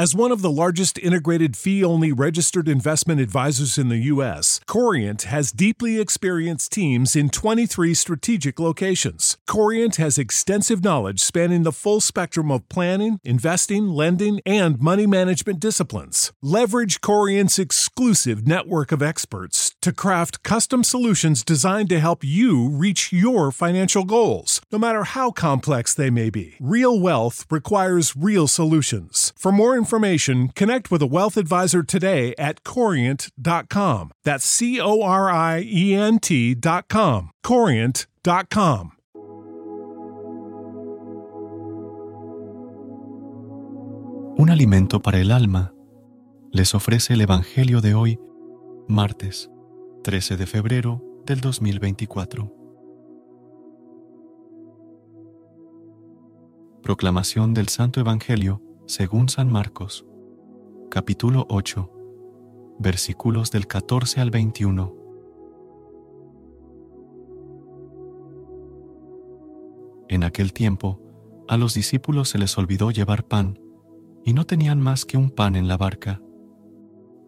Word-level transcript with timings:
As 0.00 0.14
one 0.14 0.32
of 0.32 0.40
the 0.40 0.50
largest 0.50 0.98
integrated 0.98 1.58
fee 1.58 1.84
only 1.84 2.10
registered 2.10 2.70
investment 2.70 3.20
advisors 3.20 3.76
in 3.76 3.90
the 3.90 3.98
U.S., 3.98 4.58
Corient 4.66 5.24
has 5.24 5.52
deeply 5.52 6.00
experienced 6.00 6.72
teams 6.72 7.14
in 7.14 7.28
23 7.28 7.92
strategic 7.92 8.58
locations. 8.58 9.36
Corient 9.46 9.96
has 9.96 10.16
extensive 10.16 10.82
knowledge 10.82 11.20
spanning 11.20 11.64
the 11.64 11.70
full 11.70 12.00
spectrum 12.00 12.50
of 12.50 12.66
planning, 12.70 13.20
investing, 13.24 13.88
lending, 13.88 14.40
and 14.46 14.80
money 14.80 15.06
management 15.06 15.60
disciplines. 15.60 16.32
Leverage 16.40 17.02
Corient's 17.02 17.58
exclusive 17.58 18.46
network 18.46 18.92
of 18.92 19.02
experts 19.02 19.69
to 19.80 19.92
craft 19.92 20.42
custom 20.42 20.84
solutions 20.84 21.42
designed 21.42 21.88
to 21.88 22.00
help 22.00 22.22
you 22.22 22.68
reach 22.68 23.12
your 23.12 23.50
financial 23.50 24.04
goals, 24.04 24.60
no 24.70 24.78
matter 24.78 25.04
how 25.04 25.30
complex 25.30 25.94
they 25.94 26.10
may 26.10 26.30
be. 26.30 26.54
Real 26.60 26.98
wealth 27.00 27.46
requires 27.50 28.14
real 28.16 28.46
solutions. 28.46 29.32
For 29.36 29.52
more 29.52 29.76
information, 29.76 30.48
connect 30.48 30.90
with 30.90 31.02
a 31.02 31.06
wealth 31.06 31.36
advisor 31.36 31.82
today 31.82 32.34
at 32.36 32.64
corient.com. 32.64 34.12
That's 34.24 34.44
C 34.44 34.80
O 34.80 35.02
R 35.02 35.30
I 35.30 35.62
E 35.64 35.94
N 35.94 36.18
T.com. 36.18 37.30
Corient.com. 37.42 38.92
Un 44.36 44.48
alimento 44.48 45.00
para 45.00 45.18
el 45.18 45.32
alma 45.32 45.74
les 46.50 46.74
ofrece 46.74 47.12
el 47.12 47.20
Evangelio 47.20 47.80
de 47.80 47.94
hoy, 47.94 48.18
martes 48.88 49.50
13 50.02 50.38
de 50.38 50.46
febrero 50.46 51.04
del 51.26 51.42
2024. 51.42 52.50
Proclamación 56.82 57.52
del 57.52 57.68
Santo 57.68 58.00
Evangelio 58.00 58.62
según 58.86 59.28
San 59.28 59.52
Marcos, 59.52 60.06
capítulo 60.90 61.46
8, 61.50 61.92
versículos 62.78 63.50
del 63.50 63.66
14 63.66 64.22
al 64.22 64.30
21. 64.30 64.96
En 70.08 70.24
aquel 70.24 70.54
tiempo, 70.54 70.98
a 71.46 71.58
los 71.58 71.74
discípulos 71.74 72.30
se 72.30 72.38
les 72.38 72.56
olvidó 72.56 72.90
llevar 72.90 73.24
pan, 73.24 73.58
y 74.24 74.32
no 74.32 74.46
tenían 74.46 74.80
más 74.80 75.04
que 75.04 75.18
un 75.18 75.28
pan 75.28 75.56
en 75.56 75.68
la 75.68 75.76
barca. 75.76 76.22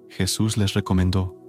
Jesús 0.08 0.56
les 0.56 0.72
recomendó, 0.72 1.41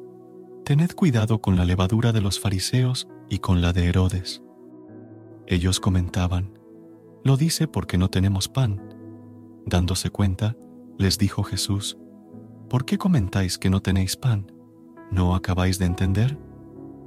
Tened 0.65 0.93
cuidado 0.93 1.41
con 1.41 1.57
la 1.57 1.65
levadura 1.65 2.13
de 2.13 2.21
los 2.21 2.39
fariseos 2.39 3.09
y 3.27 3.39
con 3.39 3.61
la 3.61 3.73
de 3.73 3.89
Herodes. 3.89 4.41
Ellos 5.45 5.81
comentaban, 5.81 6.57
Lo 7.25 7.35
dice 7.35 7.67
porque 7.67 7.97
no 7.97 8.09
tenemos 8.09 8.47
pan. 8.47 8.81
Dándose 9.65 10.09
cuenta, 10.09 10.55
les 10.97 11.17
dijo 11.17 11.43
Jesús, 11.43 11.97
¿Por 12.69 12.85
qué 12.85 12.97
comentáis 12.97 13.57
que 13.57 13.69
no 13.69 13.81
tenéis 13.81 14.15
pan? 14.15 14.53
¿No 15.11 15.35
acabáis 15.35 15.79
de 15.79 15.85
entender? 15.85 16.39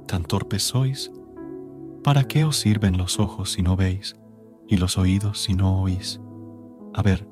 ¿Tan 0.07 0.23
torpes 0.23 0.61
sois? 0.61 1.11
¿Para 2.03 2.25
qué 2.25 2.45
os 2.45 2.57
sirven 2.57 2.95
los 2.95 3.19
ojos 3.19 3.53
si 3.53 3.63
no 3.63 3.75
veis, 3.75 4.15
y 4.67 4.77
los 4.77 4.99
oídos 4.99 5.41
si 5.41 5.55
no 5.55 5.81
oís? 5.81 6.21
A 6.93 7.01
ver, 7.01 7.27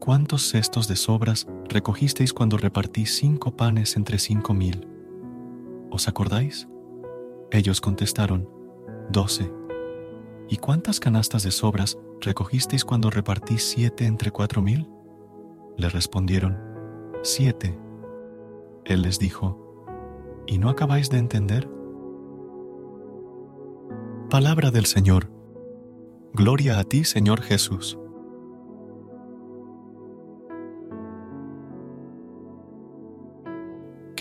¿cuántos 0.00 0.42
cestos 0.42 0.88
de 0.88 0.96
sobras 0.96 1.46
recogisteis 1.68 2.32
cuando 2.32 2.58
repartí 2.58 3.06
cinco 3.06 3.56
panes 3.56 3.96
entre 3.96 4.18
cinco 4.18 4.54
mil? 4.54 4.91
¿Os 5.92 6.08
acordáis? 6.08 6.66
Ellos 7.50 7.82
contestaron, 7.82 8.48
doce. 9.10 9.52
¿Y 10.48 10.56
cuántas 10.56 11.00
canastas 11.00 11.42
de 11.42 11.50
sobras 11.50 11.98
recogisteis 12.18 12.82
cuando 12.82 13.10
repartí 13.10 13.58
siete 13.58 14.06
entre 14.06 14.30
cuatro 14.30 14.62
mil? 14.62 14.88
Le 15.76 15.90
respondieron, 15.90 16.58
siete. 17.22 17.78
Él 18.86 19.02
les 19.02 19.18
dijo, 19.18 19.84
¿y 20.46 20.56
no 20.56 20.70
acabáis 20.70 21.10
de 21.10 21.18
entender? 21.18 21.68
Palabra 24.30 24.70
del 24.70 24.86
Señor. 24.86 25.30
Gloria 26.32 26.78
a 26.78 26.84
ti, 26.84 27.04
Señor 27.04 27.42
Jesús. 27.42 27.98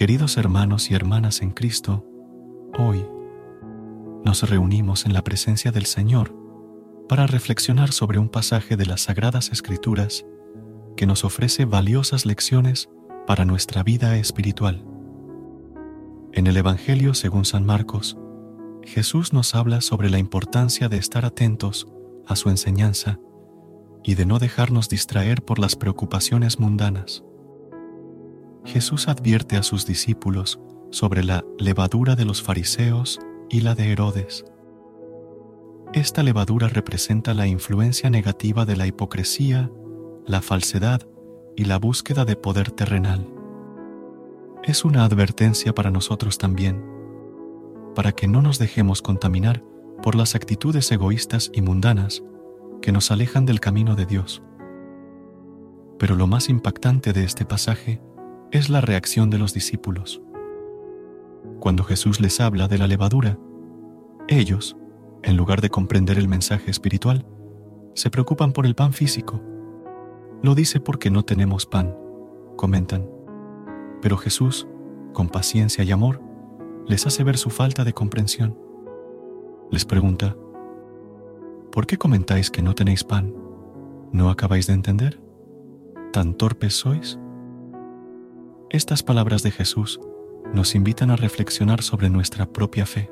Queridos 0.01 0.37
hermanos 0.37 0.89
y 0.89 0.95
hermanas 0.95 1.43
en 1.43 1.51
Cristo, 1.51 2.03
hoy 2.79 3.05
nos 4.25 4.41
reunimos 4.49 5.05
en 5.05 5.13
la 5.13 5.23
presencia 5.23 5.71
del 5.71 5.85
Señor 5.85 6.35
para 7.07 7.27
reflexionar 7.27 7.91
sobre 7.91 8.17
un 8.17 8.27
pasaje 8.27 8.77
de 8.77 8.87
las 8.87 9.01
Sagradas 9.01 9.51
Escrituras 9.51 10.25
que 10.97 11.05
nos 11.05 11.23
ofrece 11.23 11.65
valiosas 11.65 12.25
lecciones 12.25 12.89
para 13.27 13.45
nuestra 13.45 13.83
vida 13.83 14.17
espiritual. 14.17 14.83
En 16.33 16.47
el 16.47 16.57
Evangelio 16.57 17.13
según 17.13 17.45
San 17.45 17.63
Marcos, 17.63 18.17
Jesús 18.81 19.33
nos 19.33 19.53
habla 19.53 19.81
sobre 19.81 20.09
la 20.09 20.17
importancia 20.17 20.89
de 20.89 20.97
estar 20.97 21.25
atentos 21.25 21.87
a 22.25 22.35
su 22.35 22.49
enseñanza 22.49 23.19
y 24.03 24.15
de 24.15 24.25
no 24.25 24.39
dejarnos 24.39 24.89
distraer 24.89 25.43
por 25.43 25.59
las 25.59 25.75
preocupaciones 25.75 26.59
mundanas. 26.59 27.23
Jesús 28.65 29.07
advierte 29.07 29.57
a 29.57 29.63
sus 29.63 29.85
discípulos 29.85 30.59
sobre 30.91 31.23
la 31.23 31.43
levadura 31.57 32.15
de 32.15 32.25
los 32.25 32.41
fariseos 32.41 33.19
y 33.49 33.61
la 33.61 33.75
de 33.75 33.91
Herodes. 33.91 34.45
Esta 35.93 36.23
levadura 36.23 36.67
representa 36.67 37.33
la 37.33 37.47
influencia 37.47 38.09
negativa 38.09 38.65
de 38.65 38.77
la 38.77 38.87
hipocresía, 38.87 39.71
la 40.25 40.41
falsedad 40.41 41.01
y 41.55 41.65
la 41.65 41.79
búsqueda 41.79 42.23
de 42.23 42.35
poder 42.35 42.71
terrenal. 42.71 43.27
Es 44.63 44.85
una 44.85 45.03
advertencia 45.03 45.73
para 45.73 45.91
nosotros 45.91 46.37
también, 46.37 46.85
para 47.95 48.11
que 48.11 48.27
no 48.27 48.41
nos 48.41 48.59
dejemos 48.59 49.01
contaminar 49.01 49.63
por 50.01 50.15
las 50.15 50.35
actitudes 50.35 50.91
egoístas 50.91 51.51
y 51.53 51.61
mundanas 51.61 52.23
que 52.81 52.91
nos 52.91 53.11
alejan 53.11 53.45
del 53.45 53.59
camino 53.59 53.95
de 53.95 54.05
Dios. 54.05 54.41
Pero 55.99 56.15
lo 56.15 56.27
más 56.27 56.47
impactante 56.47 57.11
de 57.11 57.23
este 57.23 57.45
pasaje 57.45 58.01
es 58.51 58.69
la 58.69 58.81
reacción 58.81 59.29
de 59.29 59.37
los 59.37 59.53
discípulos. 59.53 60.21
Cuando 61.59 61.83
Jesús 61.83 62.19
les 62.19 62.41
habla 62.41 62.67
de 62.67 62.77
la 62.77 62.87
levadura, 62.87 63.39
ellos, 64.27 64.77
en 65.23 65.37
lugar 65.37 65.61
de 65.61 65.69
comprender 65.69 66.17
el 66.17 66.27
mensaje 66.27 66.69
espiritual, 66.69 67.25
se 67.93 68.09
preocupan 68.09 68.51
por 68.51 68.65
el 68.65 68.75
pan 68.75 68.91
físico. 68.93 69.41
Lo 70.41 70.53
dice 70.53 70.79
porque 70.79 71.09
no 71.09 71.23
tenemos 71.23 71.65
pan, 71.65 71.95
comentan. 72.57 73.09
Pero 74.01 74.17
Jesús, 74.17 74.67
con 75.13 75.29
paciencia 75.29 75.83
y 75.83 75.91
amor, 75.91 76.21
les 76.87 77.07
hace 77.07 77.23
ver 77.23 77.37
su 77.37 77.51
falta 77.51 77.85
de 77.85 77.93
comprensión. 77.93 78.57
Les 79.69 79.85
pregunta, 79.85 80.35
¿por 81.71 81.87
qué 81.87 81.97
comentáis 81.97 82.51
que 82.51 82.61
no 82.61 82.75
tenéis 82.75 83.03
pan? 83.03 83.33
¿No 84.11 84.29
acabáis 84.29 84.67
de 84.67 84.73
entender? 84.73 85.21
¿Tan 86.11 86.33
torpes 86.33 86.73
sois? 86.73 87.17
Estas 88.73 89.03
palabras 89.03 89.43
de 89.43 89.51
Jesús 89.51 89.99
nos 90.53 90.75
invitan 90.75 91.11
a 91.11 91.17
reflexionar 91.17 91.81
sobre 91.81 92.09
nuestra 92.09 92.45
propia 92.45 92.85
fe. 92.85 93.11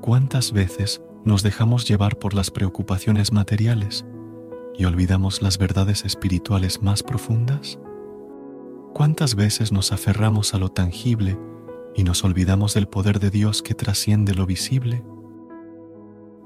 ¿Cuántas 0.00 0.50
veces 0.50 1.02
nos 1.26 1.42
dejamos 1.42 1.86
llevar 1.86 2.18
por 2.18 2.32
las 2.32 2.50
preocupaciones 2.50 3.32
materiales 3.32 4.06
y 4.74 4.86
olvidamos 4.86 5.42
las 5.42 5.58
verdades 5.58 6.06
espirituales 6.06 6.80
más 6.80 7.02
profundas? 7.02 7.78
¿Cuántas 8.94 9.34
veces 9.34 9.72
nos 9.72 9.92
aferramos 9.92 10.54
a 10.54 10.58
lo 10.58 10.70
tangible 10.70 11.38
y 11.94 12.04
nos 12.04 12.24
olvidamos 12.24 12.72
del 12.72 12.88
poder 12.88 13.20
de 13.20 13.28
Dios 13.28 13.60
que 13.60 13.74
trasciende 13.74 14.32
lo 14.32 14.46
visible? 14.46 15.04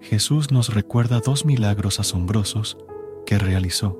Jesús 0.01 0.51
nos 0.51 0.75
recuerda 0.75 1.21
dos 1.21 1.45
milagros 1.45 2.01
asombrosos 2.01 2.77
que 3.25 3.39
realizó. 3.39 3.97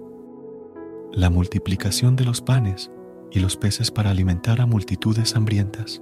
La 1.13 1.31
multiplicación 1.31 2.17
de 2.17 2.25
los 2.25 2.41
panes 2.41 2.91
y 3.31 3.41
los 3.41 3.57
peces 3.57 3.91
para 3.91 4.11
alimentar 4.11 4.61
a 4.61 4.67
multitudes 4.67 5.37
hambrientas. 5.37 6.01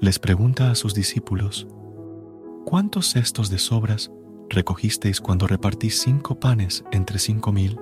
Les 0.00 0.18
pregunta 0.18 0.70
a 0.70 0.74
sus 0.74 0.94
discípulos, 0.94 1.68
¿cuántos 2.64 3.12
cestos 3.12 3.50
de 3.50 3.58
sobras 3.58 4.10
recogisteis 4.48 5.20
cuando 5.20 5.46
repartí 5.46 5.90
cinco 5.90 6.40
panes 6.40 6.84
entre 6.90 7.18
cinco 7.18 7.52
mil? 7.52 7.78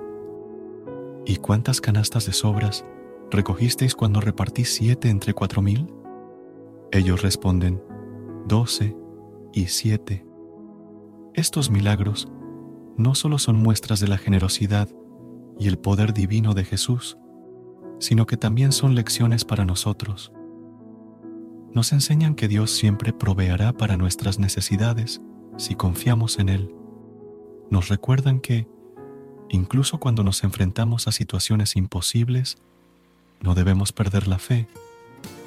¿Y 1.25 1.37
cuántas 1.37 1.81
canastas 1.81 2.25
de 2.25 2.33
sobras 2.33 2.85
recogisteis 3.31 3.95
cuando 3.95 4.21
repartí 4.21 4.65
siete 4.65 5.09
entre 5.09 5.33
cuatro 5.33 5.61
mil? 5.61 5.87
Ellos 6.91 7.21
responden, 7.21 7.81
doce 8.47 8.95
y 9.53 9.67
siete. 9.67 10.25
Estos 11.33 11.69
milagros 11.69 12.27
no 12.97 13.15
solo 13.15 13.37
son 13.37 13.55
muestras 13.55 13.99
de 13.99 14.07
la 14.07 14.17
generosidad 14.17 14.89
y 15.57 15.67
el 15.67 15.77
poder 15.77 16.13
divino 16.13 16.53
de 16.53 16.65
Jesús, 16.65 17.17
sino 17.99 18.25
que 18.25 18.37
también 18.37 18.71
son 18.71 18.95
lecciones 18.95 19.45
para 19.45 19.65
nosotros. 19.65 20.31
Nos 21.73 21.91
enseñan 21.91 22.33
que 22.33 22.47
Dios 22.47 22.71
siempre 22.71 23.13
proveerá 23.13 23.73
para 23.73 23.97
nuestras 23.97 24.39
necesidades 24.39 25.21
si 25.57 25.75
confiamos 25.75 26.39
en 26.39 26.49
Él. 26.49 26.73
Nos 27.69 27.89
recuerdan 27.89 28.39
que, 28.39 28.67
incluso 29.49 29.99
cuando 29.99 30.23
nos 30.23 30.43
enfrentamos 30.43 31.07
a 31.07 31.11
situaciones 31.11 31.75
imposibles, 31.75 32.57
no 33.41 33.53
debemos 33.53 33.91
perder 33.91 34.27
la 34.27 34.39
fe, 34.39 34.67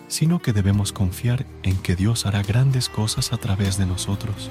sino 0.07 0.41
que 0.41 0.53
debemos 0.53 0.93
confiar 0.93 1.47
en 1.63 1.77
que 1.79 1.97
Dios 1.97 2.27
hará 2.27 2.43
grandes 2.43 2.89
cosas 2.89 3.33
a 3.33 3.39
través 3.39 3.79
de 3.79 3.87
nosotros. 3.87 4.51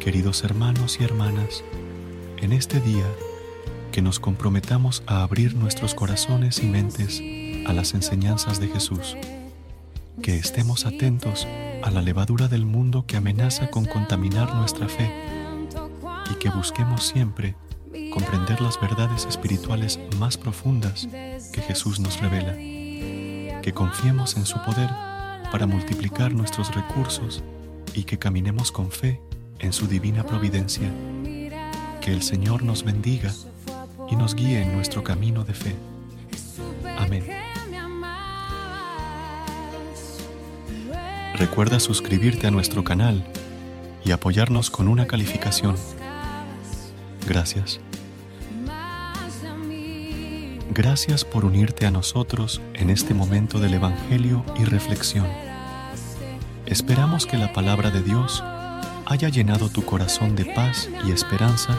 Queridos 0.00 0.42
hermanos 0.42 0.98
y 1.00 1.04
hermanas, 1.04 1.62
en 2.38 2.52
este 2.52 2.80
día 2.80 3.06
que 3.94 4.02
nos 4.02 4.18
comprometamos 4.18 5.04
a 5.06 5.22
abrir 5.22 5.54
nuestros 5.54 5.94
corazones 5.94 6.58
y 6.58 6.66
mentes 6.66 7.22
a 7.64 7.72
las 7.72 7.94
enseñanzas 7.94 8.58
de 8.58 8.66
Jesús, 8.66 9.16
que 10.20 10.34
estemos 10.36 10.84
atentos 10.84 11.46
a 11.80 11.92
la 11.92 12.02
levadura 12.02 12.48
del 12.48 12.66
mundo 12.66 13.06
que 13.06 13.16
amenaza 13.16 13.70
con 13.70 13.84
contaminar 13.84 14.52
nuestra 14.56 14.88
fe 14.88 15.08
y 16.28 16.34
que 16.40 16.50
busquemos 16.50 17.06
siempre 17.06 17.54
comprender 18.12 18.60
las 18.60 18.80
verdades 18.80 19.26
espirituales 19.26 20.00
más 20.18 20.38
profundas 20.38 21.06
que 21.52 21.62
Jesús 21.64 22.00
nos 22.00 22.20
revela, 22.20 22.54
que 22.56 23.72
confiemos 23.72 24.36
en 24.36 24.44
su 24.44 24.60
poder 24.64 24.90
para 25.52 25.68
multiplicar 25.68 26.34
nuestros 26.34 26.74
recursos 26.74 27.44
y 27.94 28.02
que 28.02 28.18
caminemos 28.18 28.72
con 28.72 28.90
fe 28.90 29.20
en 29.60 29.72
su 29.72 29.86
divina 29.86 30.24
providencia. 30.24 30.90
Que 32.00 32.12
el 32.12 32.24
Señor 32.24 32.64
nos 32.64 32.82
bendiga 32.82 33.32
y 34.10 34.16
nos 34.16 34.34
guíe 34.34 34.62
en 34.62 34.72
nuestro 34.72 35.02
camino 35.02 35.44
de 35.44 35.54
fe. 35.54 35.76
Amén. 36.98 37.24
Recuerda 41.34 41.80
suscribirte 41.80 42.46
a 42.46 42.50
nuestro 42.50 42.84
canal 42.84 43.24
y 44.04 44.12
apoyarnos 44.12 44.70
con 44.70 44.86
una 44.86 45.06
calificación. 45.06 45.76
Gracias. 47.26 47.80
Gracias 50.70 51.24
por 51.24 51.44
unirte 51.44 51.86
a 51.86 51.90
nosotros 51.90 52.60
en 52.74 52.90
este 52.90 53.14
momento 53.14 53.58
del 53.58 53.74
Evangelio 53.74 54.44
y 54.58 54.64
reflexión. 54.64 55.26
Esperamos 56.66 57.26
que 57.26 57.36
la 57.36 57.52
palabra 57.52 57.90
de 57.90 58.02
Dios 58.02 58.42
haya 59.06 59.28
llenado 59.28 59.68
tu 59.68 59.84
corazón 59.84 60.34
de 60.34 60.46
paz 60.46 60.88
y 61.06 61.12
esperanza 61.12 61.78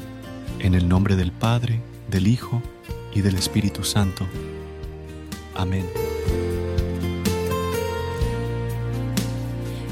en 0.61 0.75
el 0.75 0.87
nombre 0.87 1.15
del 1.15 1.31
Padre, 1.31 1.81
del 2.09 2.27
Hijo 2.27 2.61
y 3.13 3.21
del 3.21 3.35
Espíritu 3.35 3.83
Santo. 3.83 4.25
Amén. 5.55 5.85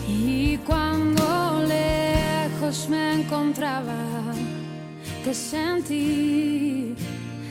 Y 0.08 0.58
cuando 0.58 1.64
lejos 1.68 2.88
me 2.90 3.22
encontraba, 3.22 4.34
te 5.24 5.34
sentí, 5.34 6.96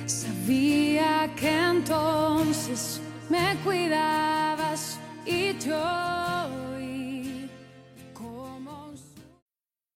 sabía 0.06 1.30
que 1.36 1.50
entonces 1.50 3.00
me 3.28 3.56
cuidabas 3.64 4.98
y 5.26 5.58
yo. 5.58 6.67